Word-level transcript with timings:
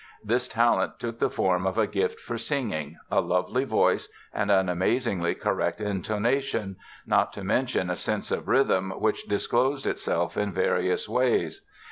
This 0.23 0.47
talent 0.47 0.97
took 0.99 1.19
the 1.19 1.29
form 1.29 1.67
of 1.67 1.77
a 1.77 1.85
gift 1.85 2.19
for 2.19 2.35
singing, 2.35 2.97
a 3.11 3.21
lovely 3.21 3.65
voice 3.65 4.09
and 4.33 4.49
an 4.49 4.67
amazingly 4.67 5.35
correct 5.35 5.79
intonation, 5.79 6.77
not 7.05 7.31
to 7.33 7.43
mention 7.43 7.91
a 7.91 7.95
sense 7.95 8.31
of 8.31 8.47
rhythm 8.47 8.89
which 8.99 9.25
disclosed 9.27 9.85
itself 9.85 10.37
in 10.37 10.53
various 10.53 11.07
ways. 11.07 11.67